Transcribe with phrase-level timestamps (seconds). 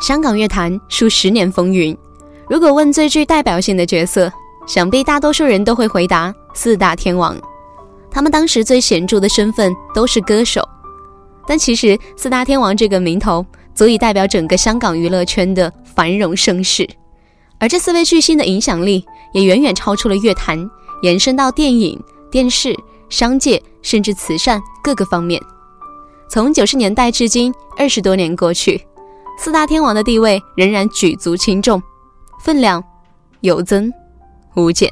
[0.00, 1.96] 香港乐坛数十年风云，
[2.48, 4.32] 如果问最具代表性的角色，
[4.64, 7.36] 想必大多数人都会回答四大天王。
[8.10, 10.62] 他们当时最显著的身份都是歌手，
[11.48, 16.88] 但其实四大天王这个名头足以代表整个香港娱乐圈的繁荣盛世。
[17.58, 20.64] 而这四位巨星的影响力也远远超出了乐坛，
[21.02, 22.72] 延伸到电影、电视、
[23.10, 25.40] 商界，甚至慈善各个方面。
[26.30, 28.87] 从九十年代至今，二十多年过去。
[29.40, 31.80] 四大天王的地位仍然举足轻重，
[32.40, 32.82] 分量
[33.40, 33.88] 有增
[34.56, 34.90] 无减。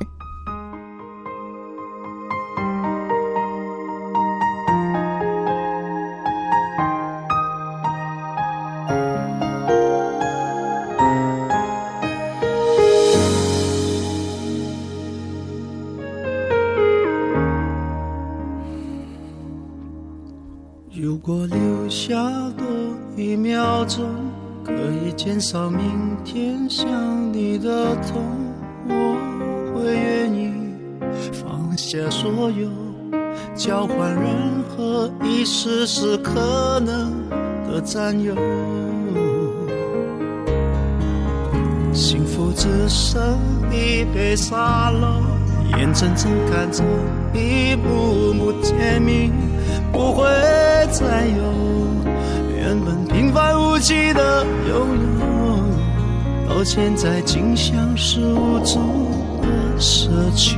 [20.96, 22.14] 如果留下
[22.56, 22.64] 多
[23.16, 24.08] 一秒钟。
[24.66, 26.90] 可以减少明天想
[27.32, 28.20] 你的痛，
[28.88, 29.16] 我
[29.78, 30.52] 会愿意
[31.32, 32.68] 放下所有，
[33.54, 34.26] 交换任
[34.68, 37.12] 何一丝丝可能
[37.68, 38.34] 的占有。
[41.92, 43.22] 幸福只剩
[43.70, 45.22] 一杯沙漏，
[45.78, 46.82] 眼睁睁看着
[47.32, 49.30] 一幕幕甜蜜，
[49.92, 50.24] 不会
[50.90, 53.05] 再有原本。
[53.36, 58.80] 翻无际的拥有，到现在竟像是无助
[59.42, 60.56] 的奢求。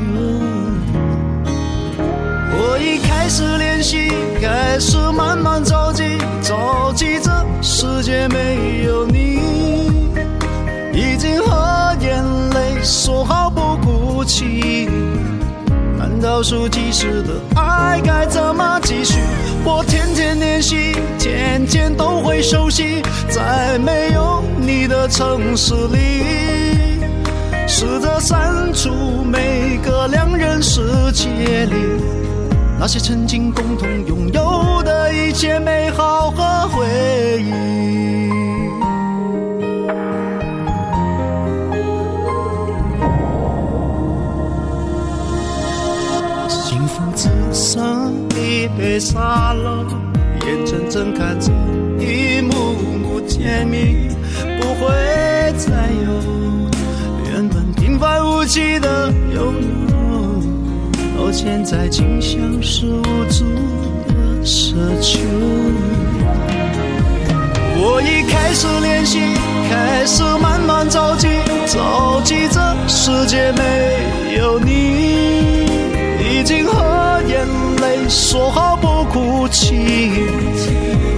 [2.56, 4.08] 我已开始练习，
[4.40, 6.04] 开始慢慢着急，
[6.40, 7.28] 着急这
[7.60, 9.40] 世界没有你。
[10.92, 14.88] 已经和眼泪说好不哭泣。
[16.20, 19.14] 倒数计时的爱该怎么继续？
[19.64, 23.00] 我天天练习，天天都会熟悉。
[23.28, 26.24] 在没有你的城市里，
[27.68, 28.90] 试着删除
[29.24, 30.80] 每个两人世
[31.12, 31.26] 界
[31.66, 31.74] 里
[32.80, 36.84] 那些曾经共同拥有的一切美好和回
[37.42, 38.47] 忆。
[48.78, 49.84] 被沙漏
[50.46, 51.52] 眼睁睁看着
[51.98, 54.06] 一幕幕甜蜜，
[54.60, 55.70] 不会再
[56.06, 56.20] 有
[57.26, 59.54] 原本平凡无奇的拥
[60.94, 63.44] 有，到现在竟像是无助
[64.06, 64.70] 的奢
[65.02, 65.18] 求。
[67.80, 69.18] 我已开始练习，
[69.68, 71.26] 开始慢慢着急，
[71.66, 75.67] 着急这世界没有你。
[76.48, 80.12] 心和眼泪，说好不哭泣。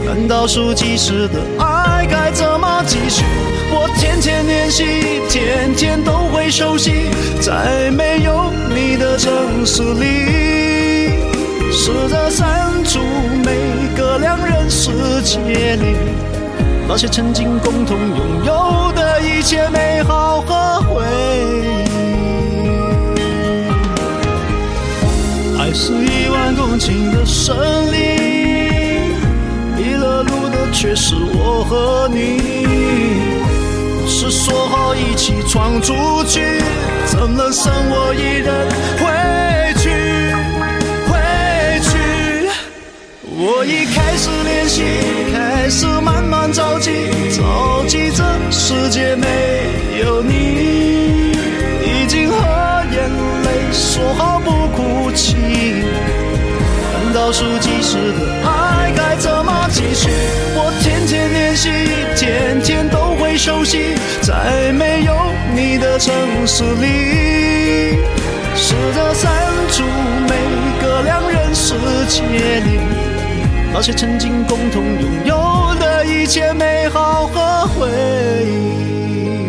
[0.04, 3.22] 难道数计时的爱该怎么继续？
[3.72, 6.90] 我天天练习，天天都会熟悉。
[7.40, 11.14] 在没有你的城市里，
[11.70, 12.98] 试着删除
[13.44, 13.54] 每
[13.96, 14.90] 个两人世
[15.22, 15.94] 界里
[16.88, 20.59] 那些曾经共同拥有的一切美好和。
[25.72, 27.56] 是一万公顷的森
[27.92, 29.06] 林，
[29.76, 32.66] 迷了路的却是我和你。
[34.08, 35.92] 是说好一起闯出
[36.24, 36.40] 去，
[37.06, 38.66] 怎能剩我一人
[38.98, 39.90] 回去？
[41.08, 42.50] 回去！
[43.28, 44.82] 我已开始练习，
[45.32, 46.90] 开始慢慢着急，
[47.30, 51.38] 着急这世界没有你。
[51.86, 52.36] 已经和
[52.92, 53.08] 眼
[53.44, 54.39] 泪说好。
[57.20, 60.08] 倒数计时的爱该怎么继续？
[60.56, 61.68] 我天天练习，
[62.16, 63.94] 天天都会熟悉。
[64.22, 65.14] 在没有
[65.54, 66.10] 你的城
[66.46, 67.98] 市里，
[68.56, 69.30] 试着删
[69.68, 70.34] 除每
[70.80, 71.74] 个两人世
[72.08, 72.80] 界里
[73.70, 77.86] 那些曾经共同拥有的一切美好和回
[78.46, 79.44] 忆，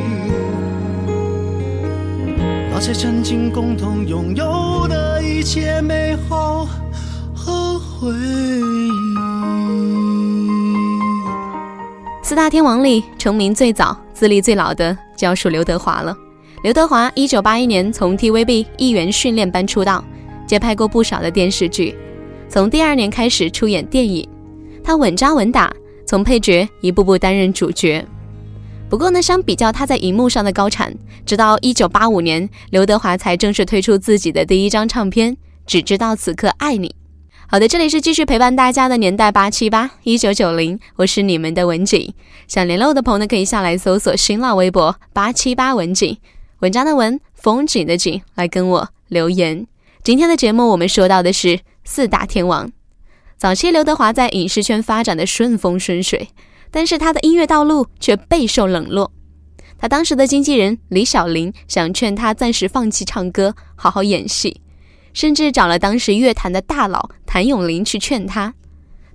[2.69, 6.67] 那些曾经共同拥有的一切美好。
[8.01, 8.89] 回忆。
[12.23, 16.15] 四大天王里，成名最早、资历最老的就要数刘德华了。
[16.63, 20.03] 刘德华一九八一年从 TVB 艺员训练班出道，
[20.47, 21.95] 接拍过不少的电视剧。
[22.49, 24.27] 从第二年开始出演电影，
[24.83, 25.71] 他稳扎稳打，
[26.07, 28.03] 从配角一步步担任主角。
[28.89, 30.91] 不过呢，相比较他在荧幕上的高产，
[31.23, 35.33] 直到一九八五年，刘德华才正式推出自己的第一张唱片，
[35.67, 36.89] 《只知道此刻爱你》。
[37.51, 42.13] 好的，这里是继续陪伴大家的年代八七八一九九零，我是你们的文景。
[42.47, 46.17] 想联络的朋友呢，可以下来搜索新浪微博八七八文景，
[46.59, 49.67] 文章的文，风景的景，来跟我留言。
[50.01, 52.71] 今天的节目我们说到的是四大天王。
[53.35, 56.29] 早期刘德华在影视圈发展的顺风顺水，
[56.71, 59.11] 但是他的音乐道路却备受冷落。
[59.77, 64.61] 他当时的经纪人李小林想劝他暂时放弃唱歌，好好演戏。
[65.13, 68.53] 甚至找了当时乐坛的大佬谭咏麟去劝他，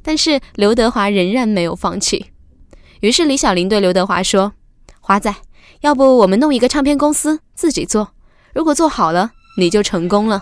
[0.02, 2.26] 但是刘德华仍然没有放弃。
[3.00, 4.52] 于是李小麟对刘德华说
[5.00, 5.34] ：“华仔，
[5.80, 8.08] 要不我们弄一个唱片公司自己做？
[8.54, 10.40] 如果做好了，你就成功了；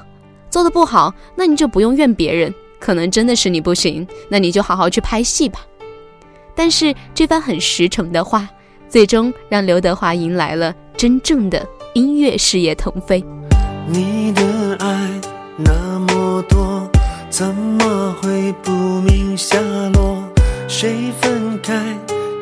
[0.51, 4.07] 做得不好，那你就不用怨别人，可能真的是你不行。
[4.29, 5.61] 那你就好好去拍戏吧。”
[6.57, 8.49] 但是这番很实诚的话，
[8.89, 11.65] 最终让刘德华迎来了真正的
[11.95, 13.25] 音乐事业腾飞。
[13.89, 15.14] 你的爱。
[15.57, 16.91] 那么多，
[17.31, 19.57] 怎么会不明下
[19.93, 20.25] 落？
[20.67, 21.73] 谁分开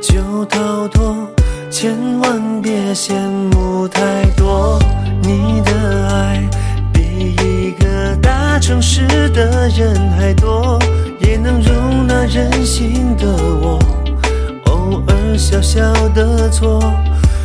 [0.01, 1.29] 就逃脱？
[1.71, 3.13] 千万别羡
[3.55, 4.79] 慕太多。
[5.21, 6.49] 你的爱
[6.91, 10.79] 比一个大城市的人还多，
[11.21, 13.79] 也能容纳任性的我。
[14.67, 15.81] 偶尔小小
[16.15, 16.81] 的错，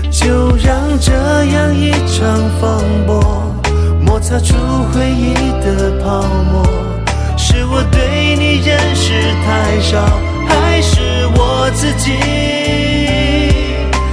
[0.10, 1.12] 就让这
[1.46, 3.47] 样一场风波。
[4.08, 4.56] 摩擦出
[4.94, 6.64] 回忆的泡沫，
[7.38, 9.12] 是我对你认识
[9.46, 10.02] 太少，
[10.48, 11.02] 还是
[11.38, 12.14] 我自己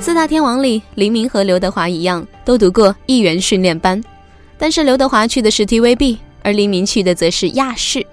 [0.00, 4.02] 四大天王里，黎明和刘德华一样，都读过艺员训练班，
[4.58, 8.04] 但是刘德华去的是 TVB，而黎明去的则是亚视。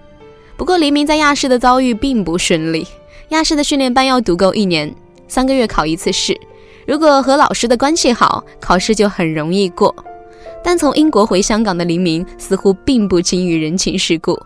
[0.55, 2.85] 不过黎明在亚视的遭遇并不顺利，
[3.29, 4.93] 亚视的训练班要读够一年，
[5.27, 6.39] 三个月考一次试，
[6.85, 9.93] 如果和老师的关系好，考试就很容易过。
[10.63, 14.39] 但从英国回香港的黎明似乎并不精于人情世故，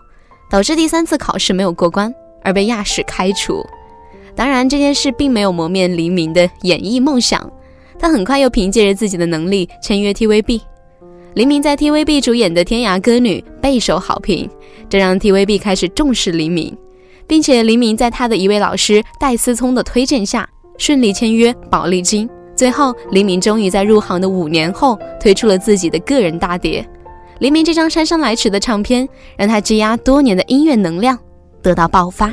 [0.50, 2.10] 导致第三次考试没有过关，
[2.42, 3.62] 而被亚视开除。
[4.36, 7.50] 当然，这件事并没有磨灭黎明的演艺梦想。
[7.98, 10.60] 他很快又凭借着自己的能力签约 TVB。
[11.32, 14.48] 黎明在 TVB 主演的《天涯歌女》备受好评，
[14.90, 16.76] 这让 TVB 开始重视黎明，
[17.26, 22.28] 并且黎明在他的一位老师戴思聪的推荐下，顺利签约宝丽金。
[22.54, 26.86] 最后，黎明终于在入行的五年后推出了自己的个人大碟。
[27.38, 31.18] 黎明这张姗姗来迟的唱片，让他积压多年的音乐能量
[31.62, 32.30] 得到爆发。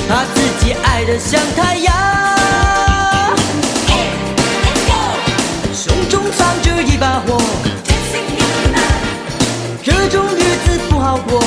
[0.07, 1.93] 怕自己爱得像太阳。
[5.74, 7.38] 胸中藏着一把火，
[9.83, 11.43] 这种日子不好过。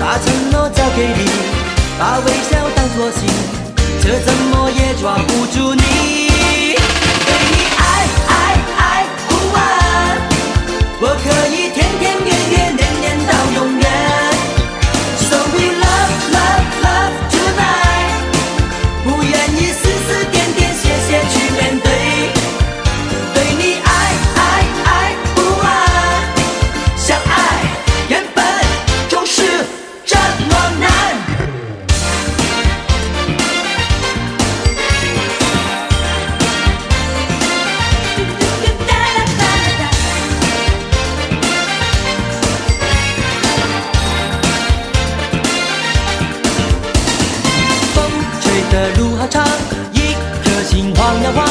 [0.00, 1.28] 把承诺交给你，
[1.98, 3.28] 把微笑当作信，
[4.00, 6.27] 却怎么也抓不住你。
[48.96, 49.44] 路好长，
[49.92, 51.46] 一颗心晃呀晃，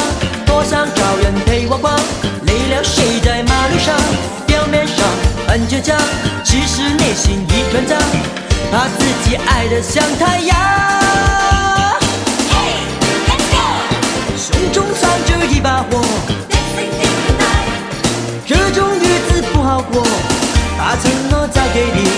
[0.46, 1.94] 多想找人陪我逛。
[2.46, 3.94] 累了睡在马路上，
[4.46, 4.96] 表面上
[5.46, 5.96] 很倔强，
[6.42, 7.96] 其实内心一团糟，
[8.70, 10.56] 怕自己爱的像太阳。
[14.36, 16.00] 胸中藏着一把火，
[18.46, 20.02] 这种日子不好过，
[20.78, 22.08] 把承诺交给你，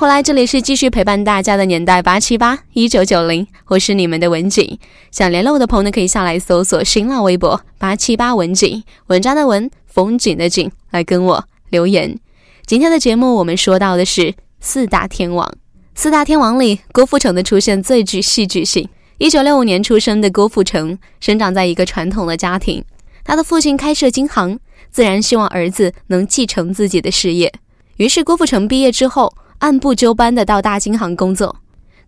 [0.00, 4.78] 后来，这里是继续陪伴大家的年代八七八一九九零，我是你们的文景。
[5.10, 12.18] 想联络我的朋友呢，可以下来搜索新浪微博八七八文景，文章的文，风景的景，来跟我留言。
[12.64, 15.52] 今天的节目我们说到的是四大天王。
[15.94, 18.88] 四大天王里，郭富城的出现最具戏剧性。
[19.18, 22.82] 一九六五年出生的郭富城，生长在一个传统的家庭，
[23.22, 24.58] 他的父亲开设金行，
[24.90, 27.52] 自然希望儿子能继承自己的事业。
[27.98, 29.30] 于是郭富城毕业之后。
[29.60, 31.56] 按部就班的到大金行工作，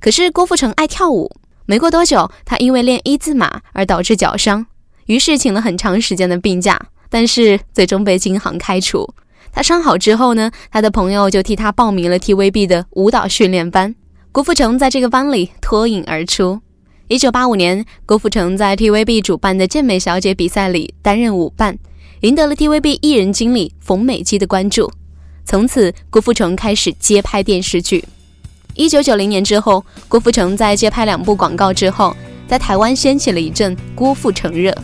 [0.01, 1.31] 可是郭富城爱跳舞，
[1.67, 4.67] 没过多久，他因为练一字马而导致脚伤，
[5.07, 6.79] 于是请了很长时间的病假，
[7.11, 9.07] 但是最终被金行开除。
[9.53, 13.95] 他伤好之后呢，他的朋友就替他报名了 TVB 的舞蹈训练班。
[14.33, 16.61] 郭富城在这个班里脱颖而出。
[17.09, 21.77] 一九八五年，郭富城在 TVB 主办的健美小姐比赛里担任舞伴，
[22.21, 24.91] 赢得了 TVB 艺人经理冯美姬的关注。
[25.45, 28.03] 从此，郭富城开始接拍电视剧。
[28.75, 32.15] 一九九零年之后，郭富城在接拍两部广告之后，
[32.49, 34.75] 在台湾掀起了一阵郭富城热。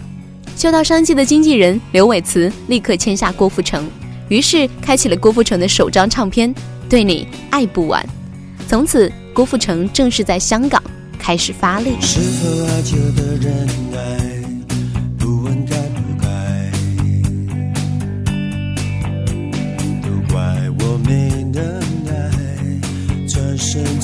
[0.56, 3.88] 嗅到商机的经纪人刘伟慈立刻签下郭富城，
[4.28, 6.52] 于是开启了郭富城的首张唱片
[6.88, 8.02] 《对你爱不完》。
[8.68, 10.82] 从此，郭富城正式在香港
[11.18, 11.92] 开始发力。
[12.00, 14.38] 是否爱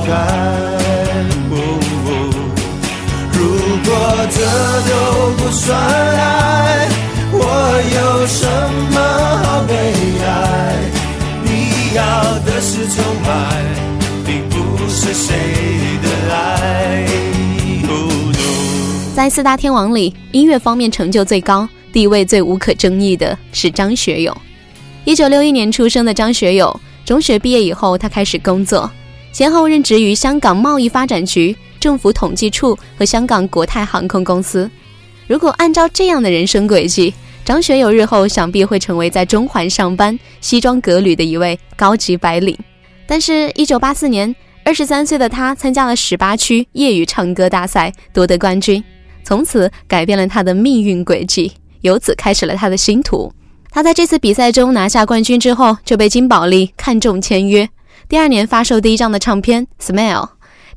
[0.03, 2.33] 开呜呜
[3.31, 4.45] 如果这
[4.85, 6.89] 都不算爱
[7.31, 7.43] 我
[7.95, 8.99] 有什么
[9.41, 9.73] 好悲
[10.23, 10.77] 哀
[11.43, 13.63] 你要的是崇拜
[14.25, 15.35] 并不是谁
[16.03, 17.07] 的爱
[19.15, 24.35] 在四大天王里音乐方面成就最高地位最无可争议的是张学友
[25.05, 28.89] 一九六一年出生的张学友中学毕业以后他开始工作
[29.33, 34.69] 先后任职于香港贸易发展局、政府统计处和香港国泰航空公司。
[35.25, 37.11] 如果按照这样的人生轨迹，
[37.43, 42.55] 张学友日后想必会成为在中环上班、西装革履的一位高级白领。
[43.07, 44.33] 但是，一九八四年，
[44.65, 48.81] 二十三岁的他参加了十八区业余唱歌大赛，夺得冠军，
[49.23, 53.33] 从此改变了他的命运轨迹，由此开始了他的星途。
[53.71, 57.67] 他在这次比赛中拿下冠军之后，就被金宝利看中签约。
[58.13, 60.13] 第二年发售第一张的唱片《Smile》，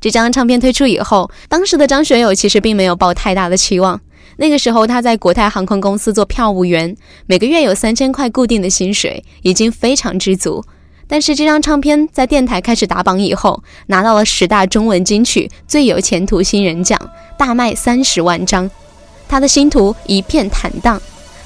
[0.01, 4.01] 这张唱片推出以后，当时的张学友其实并没有抱太大的期望。
[4.37, 6.97] 那个时候他在国泰航空公司做票务员，
[7.27, 10.63] 每个月有三千块固定的薪水，已经非常知足。
[11.07, 16.99] 但是这张唱片在电台开始打榜以后，拿到了十大中文金曲最有前途新人奖，
[17.37, 18.67] 大卖三十万张，
[19.29, 20.99] 他的星途一片坦荡。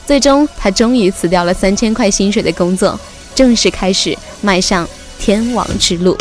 [0.06, 2.98] 最终，他终于辞掉了三千块薪水的工作，
[3.36, 4.88] 正式开始迈向
[5.22, 6.18] 天王之路。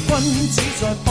[0.08, 1.05] 君子在。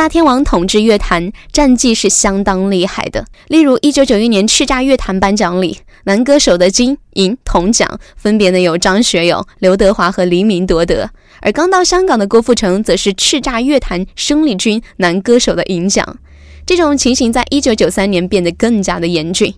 [0.00, 3.26] 大天王统治乐坛战绩是相当厉害的。
[3.48, 11.10] 例如，一九九一年叱咤乐坛颁奖礼，男歌手的金银铜奖分别呢由张学友、刘德华和黎明夺得。
[11.42, 16.16] 而刚到香港的郭富城则是叱咤乐坛生力军男歌手的银奖。
[16.64, 19.52] 这种情形在一九九三年变得更加的严峻。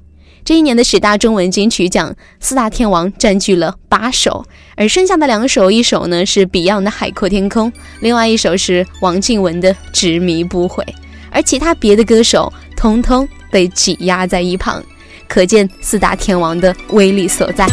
[0.44, 4.44] 这一年的十大中文金曲奖，四大天王占据了八首，
[4.76, 10.84] 而剩下的两首，一首呢是 Beyond 的《海阔天空》，另外一首是王靖雯的《执迷不悔》，
[11.30, 14.82] 而其他别的歌手通通被挤压在一旁，
[15.28, 17.66] 可见四大天王的威力所在。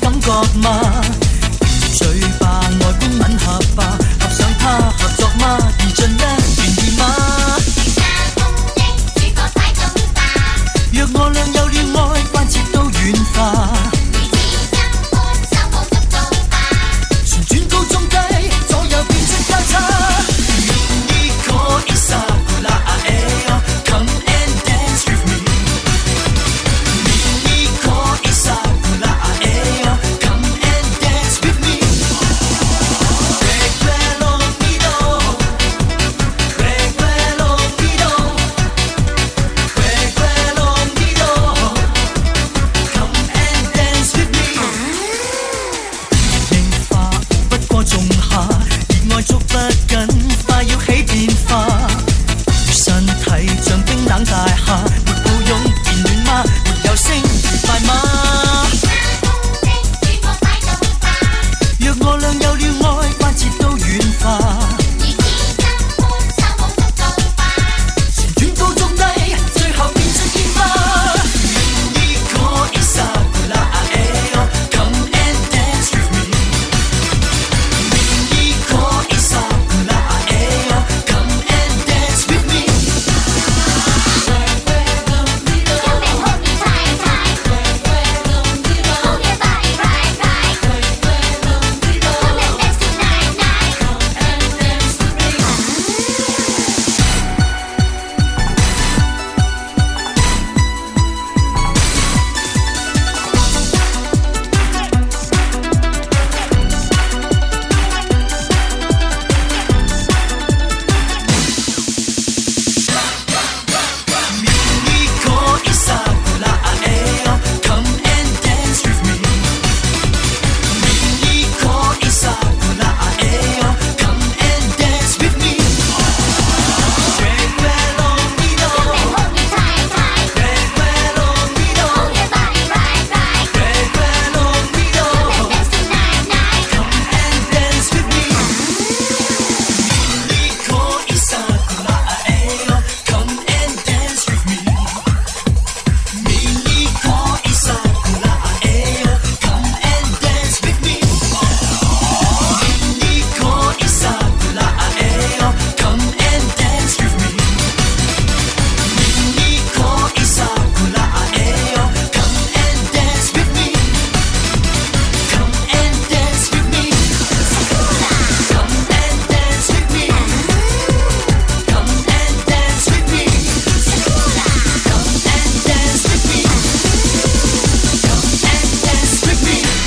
[0.00, 0.80] 感觉吗？
[1.94, 2.06] 嘴
[2.40, 4.01] 巴外观吻合吧。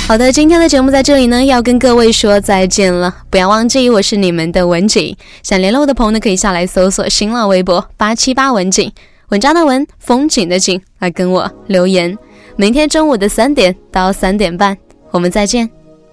[0.08, 3.12] 好的，今天的节目在这里呢，要跟各位说再见了。
[3.28, 5.16] 不要忘记，我是你们的文景。
[5.42, 8.88] 想联络的朋友呢，可以下来搜索新浪微博八七八文景，
[9.30, 12.16] 文章的文，风景的景，来跟我留言。
[12.54, 14.78] 明天中午的三点到三点半，
[15.10, 15.68] 我们再见，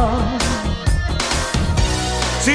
[2.42, 2.52] 始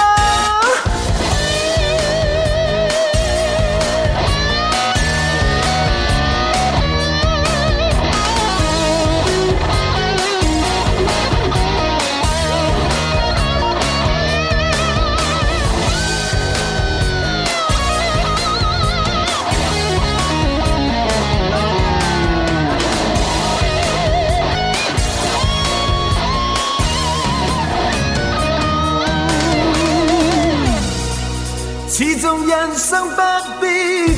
[32.58, 33.22] 人生不
[33.60, 33.66] 必